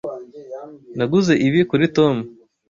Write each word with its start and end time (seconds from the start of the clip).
Naguze 0.97 1.33
ibi 1.47 1.59
kuri 1.69 1.85
Tom. 1.95 2.15